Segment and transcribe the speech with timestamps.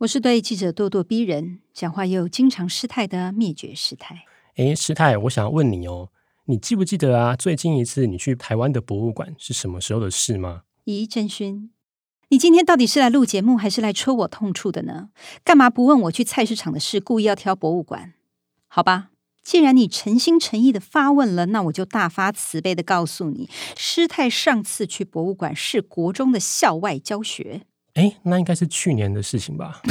[0.00, 4.24] 我是对记者咄咄逼人、讲话又经常失态的灭绝师太。
[4.56, 6.08] 哎，师太，我想要问你哦，
[6.46, 7.36] 你记不记得啊？
[7.36, 10.62] 最近一次你去台湾的博物馆是什么时候的事吗？
[10.86, 11.70] 咦，真勋，
[12.30, 15.10] 你今天到底是来录节目，还是来戳我痛处的呢？
[15.44, 18.14] 干嘛不问我去菜市场的事，故意要挑博物馆？
[18.68, 19.10] 好吧。
[19.42, 27.66] 既然你诚心诚意的发问了，那我就大发慈悲的告诉你，师太上次去博物馆是国中的校外教学。
[28.00, 29.82] 哎，那应该是去年的事情吧？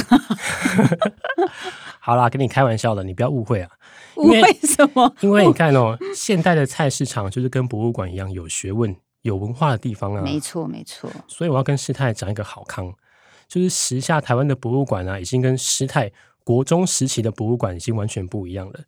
[2.00, 3.70] 好啦，跟你开玩笑的，你不要误会啊。
[4.16, 5.14] 误会什么？
[5.20, 10.22] 因为你看哦，现代的菜市场就是跟博物馆一样有学问、有文化的地方啊。
[10.22, 11.08] 没错，没错。
[11.28, 12.92] 所以我要跟师太讲一个好康，
[13.46, 16.10] 就是时下台湾的博物馆啊，已经跟师太
[16.42, 18.80] 国中时期的博物馆已经完全不一样了。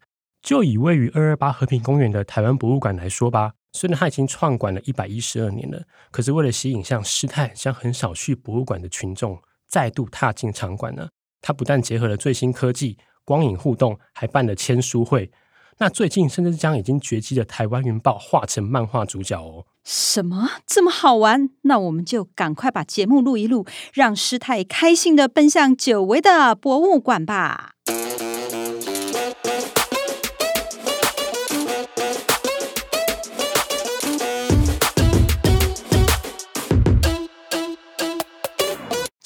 [0.42, 11.08] 就以位于二二八和平公园的台湾博物馆来说吧，虽然它已经创馆了一百一十二年了，可是为了吸引像师太、像很少去博物馆的群众再度踏进场馆呢，
[11.40, 15.30] 它不但结合了最新科技、光影互动，还办了签书会。
[15.78, 19.64] 那最近甚至将已经绝迹的台湾云豹画成漫画主角哦！
[19.82, 21.48] 什么这么好玩？
[21.62, 27.72] 那我们就赶快把节目录一录，让师太开心的奔向久违的博物馆吧。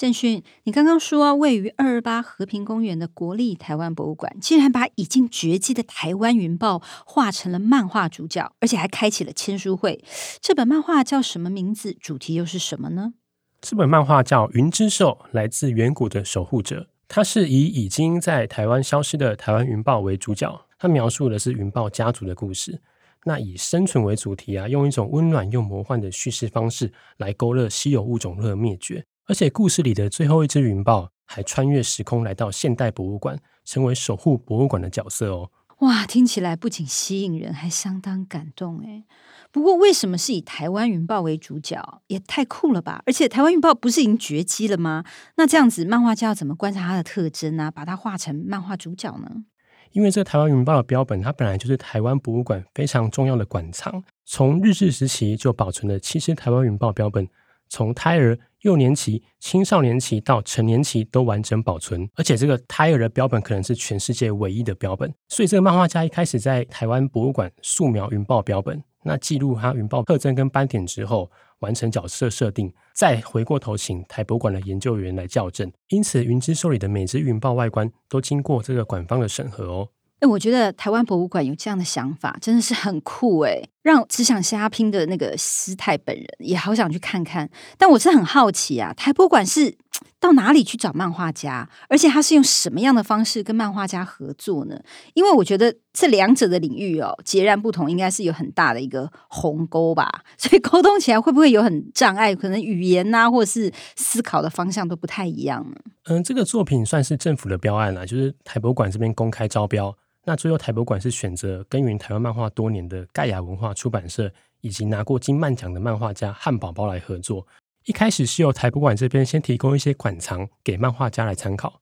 [0.07, 10.05] 正勋，你刚刚说位于二二八和平公园的国立台湾博物馆，竟然把已经绝迹的台湾云豹画成了漫画主角，而且还开启了签书会。
[10.41, 11.93] 这本漫画叫什么名字？
[11.93, 13.15] 主题又是什么呢？
[13.61, 22.81] 这本漫画叫《云之兽：来自远古的守护者》，它是以已经在台湾消失的台湾云豹为主角，它描述的是云豹家族的故事。
[23.25, 29.05] 那以生存为主题啊，用一种温暖又魔幻的叙事方式来勾勒稀有物种的灭绝。
[29.27, 35.51] 而且故事里的最后一只云豹还穿越时空来到现代博物馆，成为守护博物馆的角色哦。
[35.81, 39.05] 哇，听起来不仅吸引人，还相当感动诶。
[39.51, 42.03] 不过为什么是以台湾云豹为主角？
[42.07, 43.03] 也太酷了吧！
[43.05, 45.05] 而且台湾云豹不是已经绝迹了吗？
[45.37, 47.71] 那这样子，漫画家要怎么观察它的特征呢？
[47.71, 49.45] 把它画成漫画主角呢？
[49.93, 57.29] 因为这台湾云豹的标本，它本来就是台湾博物馆非常重要的馆藏，从日治时期就保存了七只台湾云豹标本。
[57.69, 65.13] 从胎儿、幼年期、青少年期到成年期都完整保存，而且这个胎儿的标本可能是全世界唯一的标本。
[65.29, 75.71] 所以这个漫画家一开始在台湾博物馆素描云豹标本，那记录它云豹特征跟斑点之后，完成角色设定，再回过头请台博馆的研究员来校正。
[75.89, 79.89] 因此，云之兽里的每只云豹外观都经过这个馆方的审核哦。
[80.21, 87.51] 哎，我觉得台湾博物馆有这样的想法，真的是很酷哎，让只想瞎拼的那个师太本人也好想去看看。
[87.77, 89.77] 但我是很好奇啊，台博馆是
[90.21, 94.81] 到哪里去找漫画家，而且他是用什么样的方式跟漫画家合作呢？
[95.15, 100.23] 因为我觉得这两者的领域哦截然不同，应该是有很大的一个鸿沟吧。
[100.37, 102.35] 所以沟通起来会不会有很障碍？
[102.35, 105.77] 可能语言呐，或者是思考的方向都不太一样呢？
[106.05, 109.97] 嗯，这个作品算是政府的标案啊，就是台博馆这边公开招标。
[110.25, 114.29] 那最后台博馆是选择耕耘台湾漫画多年的盖亚文化出版社，
[114.61, 117.47] 以及拿过金漫奖的漫画家汉堡包来合作。
[117.87, 121.81] 一开始是由台博馆这边先提供一些馆藏给漫画家来参考，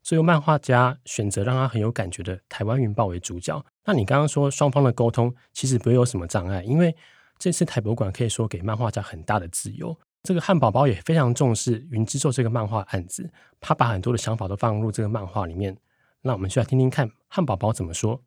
[0.00, 3.60] 最后漫画家选择让他很有感觉的台湾云豹为主角。
[3.84, 6.94] 那你刚刚说双方的沟通其实不会有什么障碍，因为
[7.36, 9.98] 这次台博馆可以说给漫画家很大的自由。
[10.22, 13.28] 这个汉堡包也非常重视《云之兽》这个漫画案子，
[13.60, 15.76] 他把很多的想法都放入这个漫画里面。
[16.22, 18.22] 那我们就来听听看汉堡包怎么说。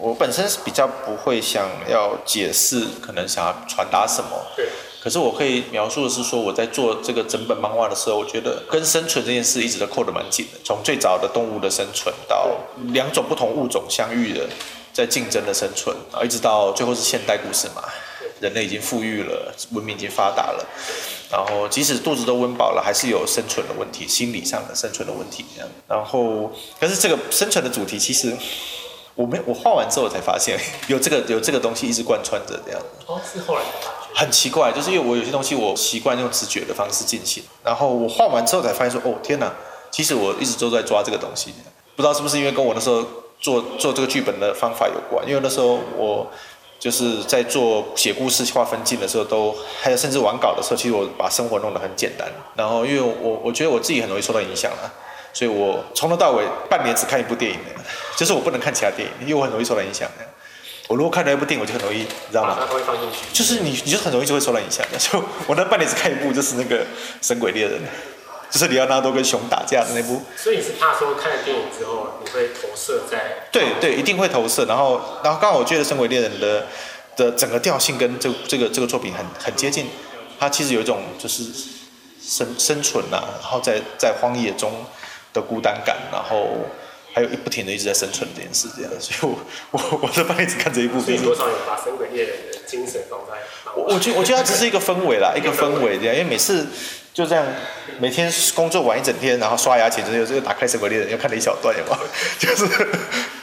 [0.00, 4.30] 我本身是比较不会想要解释，可能想要传达什么。
[4.56, 4.68] 对。
[5.06, 10.58] 可是我可以描述的是说，我在做这个整本漫画的时候，我觉得跟生存这件事一直都扣得蛮紧的。
[10.64, 12.50] 从最早的动物的生存，到
[12.88, 14.48] 两种不同物种相遇的，
[14.92, 17.84] 在竞争的生存，然后一直到最后是现代故事嘛。
[18.40, 20.66] 人类已经富裕了，文明已经发达了，
[21.30, 25.44] 然后即使肚子都温饱了，还是有生存的问题，心理上的生存的问题。
[25.86, 26.50] 然后，
[26.80, 28.36] 但是这个生存的主题，其实
[29.14, 30.58] 我没我画完之后才发现，
[30.88, 32.82] 有这个有这个东西一直贯穿着这样。
[33.06, 33.95] 哦，是后来才发现。
[34.16, 39.52] 很奇怪，就是因为我有些东西我习惯用直觉的方式进行，然后我画完之后才发现说，哦天哪，
[39.90, 41.52] 其实我一直都在抓这个东西，
[41.94, 43.04] 不知道是不是因为跟我那时候。
[43.38, 46.26] 做做这个剧本的方法有关，因为那时候我
[46.80, 52.26] 就是在做写故事、画分镜的时候，都还有甚至完稿的时候，其实我把生活弄得很简单。
[52.54, 54.90] 然后因为我我觉得我自己很容易受到影响了，
[55.34, 57.58] 所以我从头到尾半年只看一部电影，
[58.16, 60.08] 就是我不能看其他电影，因为我很容易受到影响。
[60.88, 62.56] 我如果看到一部电影，我就很容易，你知道吗？
[62.60, 63.26] 它会放进去。
[63.32, 64.98] 就是你，你就很容易就会受到影响的。
[65.02, 66.84] 就我那半年只看一部，就是那个
[67.20, 67.80] 《神鬼猎人》，
[68.48, 70.22] 就是里奥纳多跟熊打架的那部。
[70.36, 73.48] 所以你是怕说看了电影之后，你会投射在？
[73.50, 74.64] 对对，一定会投射。
[74.66, 76.66] 然后，然后刚好我觉得《神鬼猎人》的
[77.16, 79.88] 的整个调性跟这这个这个作品很很接近。
[80.38, 81.42] 它其实有一种就是
[82.22, 84.72] 生生存呐、啊，然后在在荒野中
[85.32, 86.46] 的孤单感，然后。
[87.16, 89.38] 还有一不停的一直在生存这件事，这样，所以我
[89.72, 93.32] 我我这半辈子看这一部电影，多少有把《神鬼猎人》的精神放在。
[93.74, 96.66] 我我觉我觉得它只是一个氛围啦，一个氛围这样，因为每次
[97.14, 97.42] 就这样，
[97.98, 101.98] 每天工作完一整天，然后刷牙前就有这个打开《神鬼猎人》，又看了一小段，有吗？
[102.38, 102.66] 就是，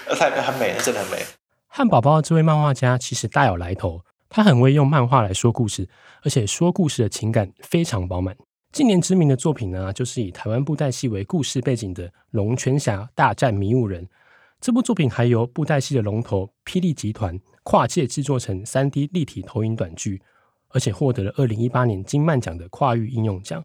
[0.05, 1.25] 它很美，真的很美。
[1.67, 5.89] 汉堡包这位漫画家其实大有来头，他很会用漫画来说故事，
[6.23, 8.35] 而且说故事的情感非常饱满。
[8.73, 14.03] 近年知名的作品呢，就是以台湾布袋戏为故事背景的《龙泉侠大战迷雾人》。
[14.59, 20.19] 这部作品还由布袋戏的龙头霹雳集团跨界制作成三 D 立体投影短剧，
[20.69, 23.63] 而且获得了二零一八年金漫奖的跨域应用奖。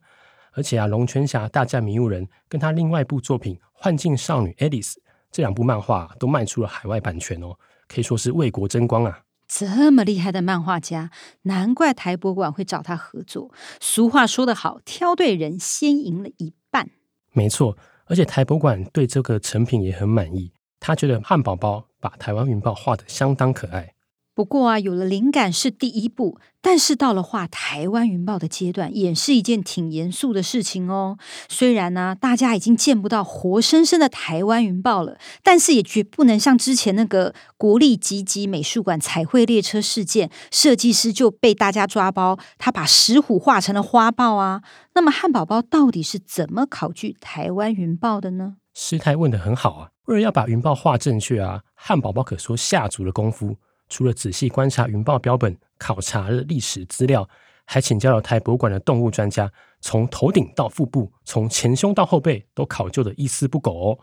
[0.53, 4.93] 而且啊，《龙泉侠大战迷雾人》跟他另外一部作品《幻境少女 Alice》
[5.33, 7.57] 这两部漫画都卖出了海外版权哦，
[7.89, 9.19] 可以说是为国争光啊。
[9.49, 11.11] 这么厉害的漫画家，
[11.43, 13.51] 难怪台博馆会找他合作。
[13.81, 16.91] 俗话说得好，挑对人先赢了一半。
[17.33, 23.95] 没错，而且台博馆对这个成品也很满意，他觉得汉堡包把台湾云豹画得相当可爱。
[24.39, 31.19] 不过啊，有了灵感是第一步，但是到了画台湾云豹的阶段，也是一件挺严肃的事情哦。
[31.49, 44.63] 虽然呢、大家已经见不到活生生的台湾云豹了，但是也绝不能像之前那个国立吉吉美术馆彩绘列车事件，设计师就被大家抓包，他把石虎画成了花豹啊。
[44.95, 48.59] 那么汉堡包到底是怎么考据台湾云豹的呢？
[48.73, 53.57] 师太问得很好啊，为了要把云豹画正确啊，汉堡包可说下足了功夫。
[53.89, 57.29] 除了仔细观察云豹标本，考察了历史资料，
[57.65, 59.51] 还请教了台博物馆的动物专家，
[59.81, 63.99] 从头顶到腹部，从前胸到后背，都考究的一丝不苟哦。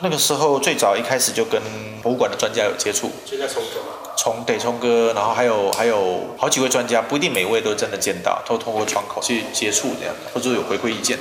[0.00, 1.62] 那个时候最早一开始就跟
[2.02, 11.18] 博物馆的专家有接触，就在聪哥嘛，聪对聪哥，然后还有还有好几位专家，不一定每位都真的见到，都通过窗口去接触这样的，或者有回馈意见。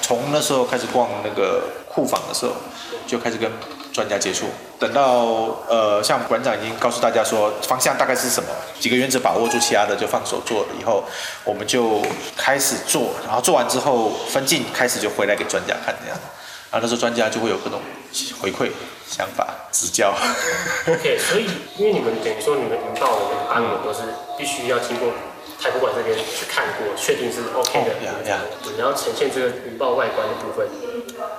[0.00, 2.52] 从那时候开始逛那个库房的时候，
[3.06, 3.50] 就开始跟。
[3.96, 4.44] 专家接触，
[4.78, 10.68] 等到呃，像馆长已经告诉大家说方向大概是什么，几个原则把握住，其他的就放手做了。
[10.78, 11.02] 以后
[11.44, 12.02] 我们就
[12.36, 16.18] 开始做，然后做完之后分镜开始就回来给专家看这样，
[16.70, 17.80] 然后那时候专家就会有各种
[18.38, 18.70] 回馈、
[19.08, 20.14] 想法、指教。
[20.86, 21.46] OK，所以
[21.78, 24.00] 因为你们等于说你们云豹的那个版本都是
[24.36, 25.08] 必须要经过。
[25.58, 27.90] 台博馆这边去看过，确定是 OK 的。
[28.04, 28.72] Oh.
[28.74, 30.68] 你要呈现这个云豹外观的部分，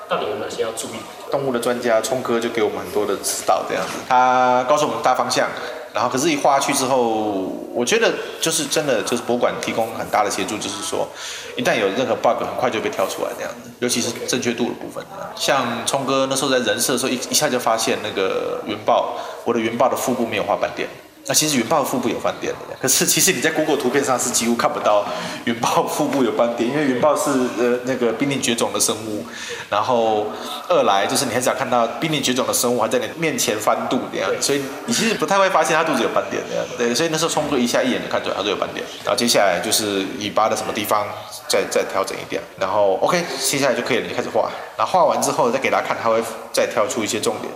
[0.10, 1.00] 到底有哪些要注意？
[1.30, 5.48] 动物的专家聪哥就给我们很多的指导，这样子，他告诉我们大方向，
[5.94, 11.08] 然后可是一画去之后，我觉得就是真的就是博物馆提供很大的协助，就是说
[11.58, 15.04] 一旦有任何 bug，很快就被挑出来这样子，尤其是正确度的部分。
[15.36, 20.88] 像聪哥那时候在人设的时候，一一下就发现那个云豹，我的云豹的腹部没有画斑点。
[21.28, 25.06] 那其实云豹腹部有斑点的，可是其实你在 Google 图片上是几乎看不到
[25.44, 27.30] 云豹腹部有斑点，因为云豹是
[27.60, 29.26] 呃那个濒临绝种的生物，
[29.70, 30.28] 然后
[30.70, 41.06] 二来就是你很少看到濒临绝种的生物还在你面前翻肚这样，所以你其实不太会发现它肚子有斑点的样，对，所以那时候聪哥一下一眼就看出来它就有斑点，然后接下来就是尾巴的什么地方
[41.50, 47.52] 再再调整一点，然后 OK 接下来就可以了，你开始画，然后画完之后再给大家看，它会再挑出一些重点。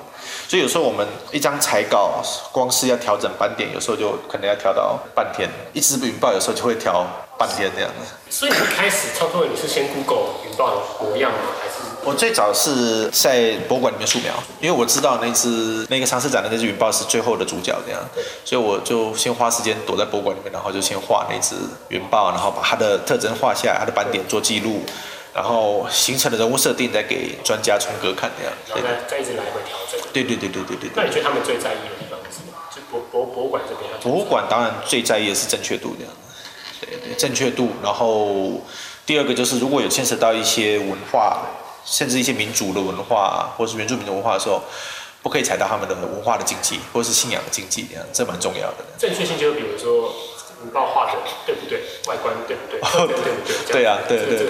[0.52, 5.50] 所以有时候我们一张彩稿，光是要调整斑点，有时候就可能要调到半天。
[5.72, 8.12] 一只云豹有时候就会调半天这样子。
[8.30, 11.38] 所以你一开始操作，你是先 Google 云豹的模样吗？
[11.58, 11.76] 还是？
[12.04, 18.02] 我最早是在博物馆里面素描，因为我知道那只那个上次展的那只云豹是最后的主角这样，
[18.44, 21.56] 所以我就先花时间躲在博物馆里面，然后就先画那只
[21.88, 24.84] 云豹，然后把它的特征画下来，它的斑点做记录。
[25.34, 30.00] 然后形成的人物设定再给专家聪哥看这样，然后再再一直来回调整。
[30.12, 30.90] 对对对对对对。
[30.96, 32.54] 那你觉得他们最在意的地方是什么？
[32.76, 33.90] 就博博博物馆这边。
[34.02, 36.14] 博物馆当然最在意的是正确度这样，
[36.82, 37.70] 对对，正确度。
[37.82, 38.62] 然后
[39.06, 41.44] 第二个就是如果有牵涉到一些文化，
[41.86, 44.62] 甚至一些民族的文化，或是原住民的文化的时候，
[45.24, 48.84] 不可以踩到他们的文化的禁忌，或者是信仰的禁忌这样，这蛮重要的。
[48.98, 50.14] 正确性就比如说。
[50.64, 51.82] 云豹画的对不对？
[52.08, 52.80] 外观对不对？
[52.82, 53.72] 哦、对不对？
[53.72, 54.48] 对啊，对对对，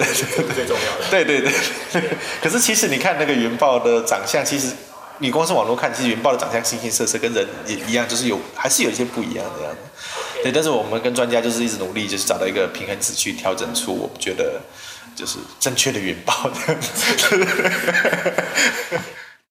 [0.54, 1.04] 最重要的。
[1.10, 1.52] 对对对。
[2.42, 4.72] 可是其实你看那个云豹的长相，其实
[5.18, 9.78] 你光是网络看，其实云豹的长相形形色色，跟人也一样，就是有还是有一些不一样的样子。
[10.42, 14.60] 对，但是我们跟专家就是一直努力，就是找到一个平衡值去调整出我们觉得
[15.14, 17.46] 就是正确的云豹这样子。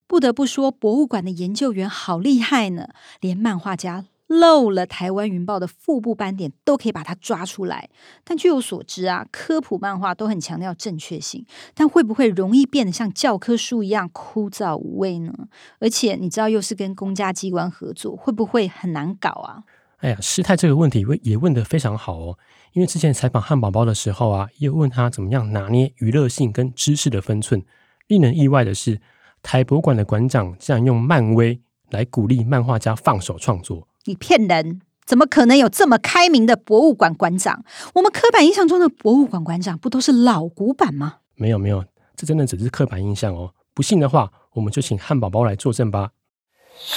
[0.06, 2.88] 不得不说，博物馆的研究员好厉害呢，
[3.20, 4.04] 连漫画家。
[4.40, 7.90] 漏了台湾云豹的腹部斑点都可以把它抓出来，
[8.24, 15.32] 但据我所知啊，科普漫画都很强调正确性，但会不会容易变得像教科书一样枯燥无味呢？
[15.78, 19.64] 而且你知道，又是跟公家机关合作，会不会很难搞啊？
[19.98, 22.38] 哎呀，师太这个问题问也问得非常好哦，
[22.72, 27.62] 因为之前采访汉堡包的时候啊，也问他怎么样拿捏娱乐性跟知识的分寸。
[28.08, 29.00] 令人意外的是，
[29.42, 31.60] 台博馆的馆长竟然用漫威
[31.90, 33.86] 来鼓励漫画家放手创作。
[34.04, 34.80] 你骗人！
[35.04, 37.64] 怎么可能有这么开明的博物馆馆长？
[37.94, 41.16] 我们刻板印象中的博物馆馆长不都是老古板吗？
[41.34, 41.84] 没有没有，
[42.16, 43.52] 这真的只是刻板印象哦。
[43.74, 46.10] 不信的话，我们就请汉堡包来作证吧。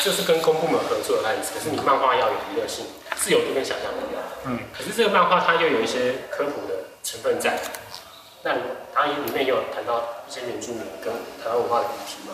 [0.03, 2.85] 这是跟公部门合作的案子，可是你漫画要有娱乐性、
[3.15, 3.97] 自由度跟想象力。
[4.45, 4.59] 嗯。
[4.71, 7.59] 可是这个漫画它又有一些科普的成分在，
[8.43, 8.53] 那
[8.93, 12.33] 它里面又有谈到一些原住民跟台湾文化的议题嘛？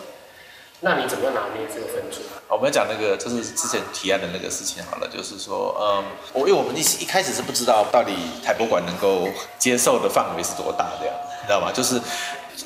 [0.84, 2.26] 那你怎么样拿捏这个分寸？
[2.48, 8.12] 我们要讲那个，就是之前提案的那个事情好了，就是说，嗯，我因为我们一一开始是不知道到底
[8.44, 9.28] 台博馆能够
[9.60, 11.70] 接受的范围是多大的呀，你知道吗？
[11.72, 12.00] 就是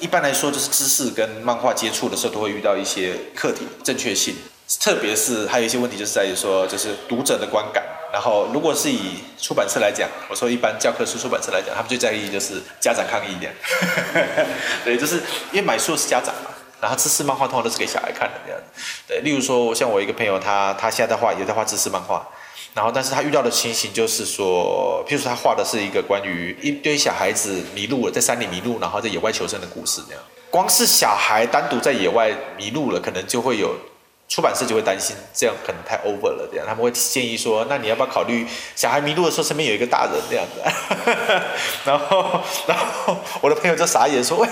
[0.00, 4.34] 一般来说，就是知识跟漫画接触的时候，都会遇到一些课题正确性，
[4.80, 7.84] 特别是还有一些问题，就是在于说，就是读者的观感。
[8.10, 13.54] 然后，如果是以出版社来讲，我说一般教科书出版社来讲，他们最在意就是家长抗议一点，
[14.82, 15.16] 对，就是
[15.52, 16.50] 因为买书是家长嘛。
[16.86, 22.24] 然后知识漫画通常都是给小孩看的这样子，对，例如说像我一个朋友他，他现在在画也在画知识漫画，
[22.74, 33.74] 然后但是他遇到的情形就是说，譬如说他画的是一个关于一堆小孩子迷路了，在山里迷路，然后在野外求生的故事那样，光是小孩单独在野外迷路了，可能就会有。
[34.28, 40.60] 出版社就会担心这样可能太 over 了，这样他们会建议说，那你要不要考虑小孩迷路的时候身边有一个大人这样子？
[41.86, 44.48] 然后，然后我的朋友就傻眼说，喂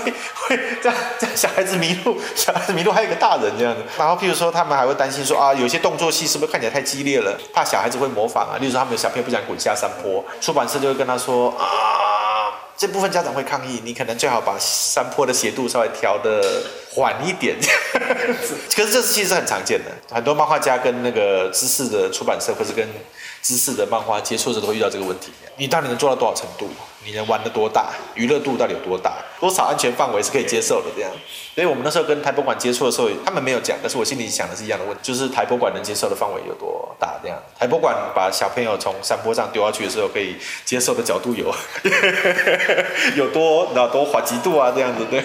[0.50, 3.82] 喂，这样这样小孩子迷路，小孩子迷路还有一个大人这样子。
[3.98, 8.56] 然后譬如说他们还会担心说啊，有些动作戏是不是看起来太激烈了，怕小孩子会模仿啊？
[8.60, 12.13] 例如说他们有小朋友不想滚下山坡，出版社就会跟他说啊，
[12.76, 16.62] 这部分家长会抗议，你可能最好把山坡的斜度稍微调的。
[16.94, 17.56] 缓一点，
[18.72, 22.88] 可是这是其实很常见的，很多漫画家跟那个知识的出版社，或是跟
[23.42, 25.32] 知识的漫画接触的时，都会遇到这个问题。
[25.56, 26.70] 你到底能做到多少程度？
[27.04, 27.90] 你能玩得多大？
[28.14, 29.12] 娱乐度到底有多大？
[29.38, 30.86] 多少安全范围是可以接受的？
[30.96, 31.10] 这样。
[31.54, 37.14] 所以我们那时候跟台博馆接触的时候，他们没有讲，但是我心里想的是一样的问题，就是台博馆能接受的范围有多大？
[37.22, 37.38] 这样。
[37.58, 41.54] 台博馆把小朋友从山坡上丢下去的时候，可以接受的角度有
[43.16, 45.20] 有多，然后多缓急度啊，这样子对。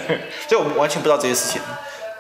[0.48, 1.62] 所以我们完全不知道这些事情。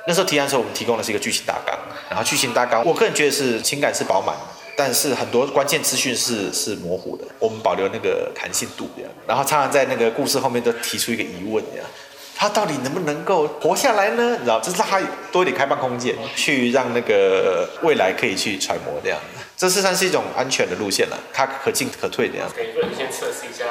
[0.07, 1.77] 那时候提案的时候，我们提供的是一个剧情大纲，
[2.09, 4.35] 然后剧情大纲，我个人觉得是情感是饱满，
[4.79, 11.85] 但是很多关键资讯是是模糊的，我们保留那个弹性度这样，然后常常在那个故事后面都提出一个疑问这样。
[12.33, 14.37] 他到底能不能够活下来呢？
[14.39, 15.01] 你知道，这是他
[15.33, 19.19] 多一点开放空间，去让那个未来可以去揣摩这样。
[19.57, 22.49] 这事实上是一种安全的路线了，它可进可退这样。
[22.55, 23.65] 可以说你先测试一下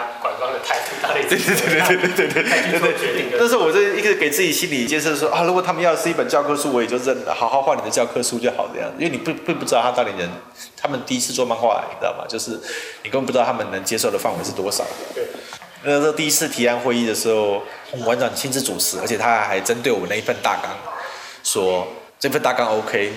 [0.69, 3.39] 方的态度到底对对对对对对。
[3.39, 8.91] 但是我这一个给自己心理建设说啊，如果他们要是一本教科书，我也就认了，好好画你的教科书就好这样。
[8.99, 10.29] 因为你不并不知道他到底能，
[10.77, 12.25] 他们第一次做漫画，你知道吗？
[12.29, 12.51] 就是
[13.03, 14.85] 你根本不知道他们能接受的范围是多少。
[15.15, 15.25] 对。
[15.85, 17.63] 那时候第一次提案会议的时候，
[18.05, 20.71] 馆长亲自主持，而且他还针对我们那一份大纲
[21.45, 21.87] 说，
[22.19, 23.13] 这份大纲 OK，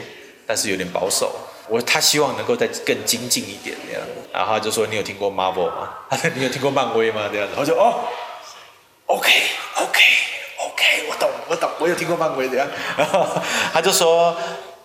[0.46, 1.36] 但是有点保守。
[1.72, 4.02] 我他希望能够再更精进一点这样。
[4.34, 5.94] 然后他就说，你有听过 Marvel 吗？
[6.10, 7.30] 他 说你有听过漫威吗？
[7.32, 8.04] 这样子，我就哦
[9.06, 9.32] ，OK
[9.78, 10.02] OK
[10.58, 12.68] OK，我懂我懂，我有听过漫威这样。
[12.98, 13.26] 然 后
[13.72, 14.36] 他就说，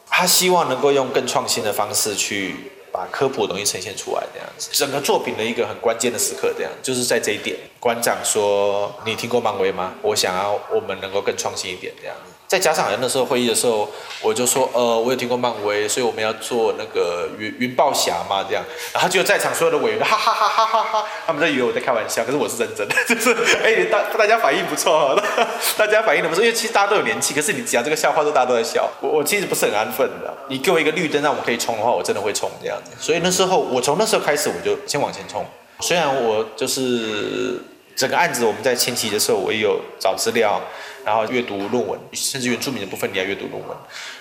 [0.09, 2.55] 他希望能够用更创新的方式去。
[2.93, 7.55] 把科普的东西呈现出来，这样子，整个作品的一个很关键的时刻，这样就是在这一点。
[7.79, 9.93] 馆长说：“你听过漫威吗？
[10.01, 12.17] 我想要我们能够更创新一点，这样。”
[12.47, 13.89] 在家长人的时候会议的时候，
[14.23, 18.65] 我就说，呃，我有听过漫威，所以我们要做那个云云豹侠嘛，这样。
[18.93, 25.21] 然后就在场所有的委员，哈哈哈哈哈哈，他们都以为我在开玩笑，可是我是认真的， 就是哎，大大家反应不错，
[25.77, 28.89] 大家反应的不错，因为其实大家都有年纪，可是你讲这个笑话，都大家都在笑。
[29.01, 32.93] 我我其实不是很安分的，你给我一个绿灯让我可以冲的话，我真的会冲这样子。
[33.01, 35.45] 所以那时候我从那时候开始，我就先往前冲。
[35.81, 37.61] 虽然我就是
[37.97, 40.63] 整个案子我们在前期的时候，我也有找资料。
[41.07, 43.77] 然后阅读论文，甚至原住民的部分你要阅读论文，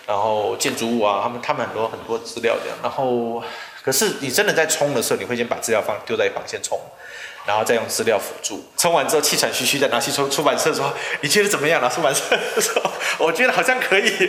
[0.05, 2.77] 然后建筑物啊，他们他们很多很多资料这样。
[2.83, 3.43] 然后
[3.81, 6.79] 可是你真的在冲的时候，你会先把资料放丢在一旁先冲，
[7.47, 8.63] 然后再用资料辅助。
[8.77, 12.79] 冲完之后气喘吁吁的拿去出出版社说：“你觉得怎么样？”拿出版社说
[13.17, 14.05] ：“我觉得好像可以。”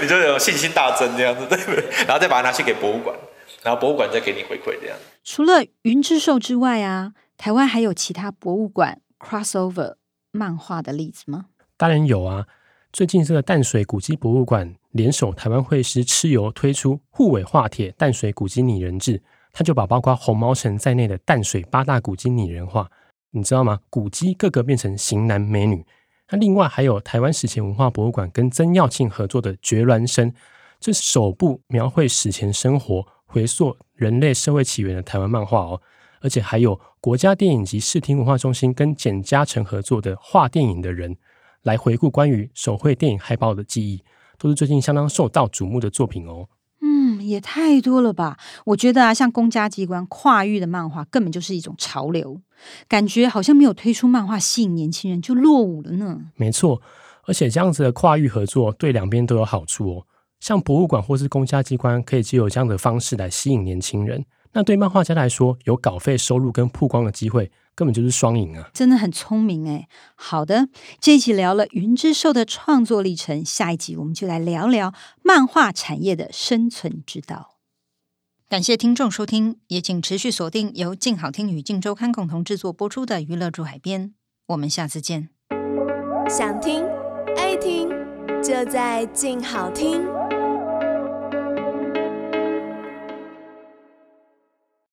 [0.00, 1.84] 你就有信心大增这样子，对不对？
[2.06, 3.14] 然后再把它拿去给博物馆，
[3.62, 4.96] 然后博物馆再给你回馈这样。
[5.22, 9.96] 除了云之兽之外啊，台湾还有其他博物馆 crossover
[10.30, 11.46] 漫画的例子吗？
[11.76, 12.46] 当然有啊。
[12.92, 19.20] 最近这个淡水古迹博物馆联手台湾绘师蚩尤推出护尾画铁淡水古迹拟人志，
[19.52, 22.88] 他就把包括红毛城在内的淡水八大古迹拟人化，
[23.32, 23.80] 你知道吗？
[23.90, 25.84] 古迹个个变成型男美女。
[26.30, 30.30] 那另外还有台湾史前文化博物馆跟曾耀庆合作的《绝孪生》，
[30.78, 35.82] 这首部描绘史前生活、回溯人类社会起源的台湾漫画哦。
[36.24, 41.14] 而且还有国家电影及视听文化中心跟简嘉诚合作的《画电影的人》。
[41.62, 44.02] 来回顾关于手绘电影海报的记忆，
[44.38, 46.48] 都是最近相当受到瞩目的作品哦。
[46.80, 48.38] 嗯，也太多了吧？
[48.66, 52.40] 我觉得啊，像公家机关跨域的漫画，根本就是一种潮流，
[52.88, 56.30] 感觉好像没有推出漫画吸引年轻人就落伍了呢。
[56.36, 56.80] 没错，
[57.26, 60.06] 而且这样子的跨域合作对两边都有好处哦。
[60.40, 64.24] 像博物馆或是公家机关，可以借由这样的方式来吸引年轻人。
[64.54, 68.70] 那对漫画家来说，有稿费收入跟曝光的机会，根本就是双赢啊！
[68.72, 69.88] 真的很聪明哎。
[70.14, 70.68] 好的，
[71.00, 77.56] 这一集聊了云之兽的创作历程，下一集我们就来聊聊漫画产业的生存之道。
[78.48, 84.08] 感谢听众收听，也请持续锁定由静好听与静周刊共同制作播出的《娱乐住海边》，
[84.46, 85.30] 我们下次见。
[86.28, 86.84] 想听
[87.36, 87.88] 爱听，
[88.40, 90.04] 就在静好听。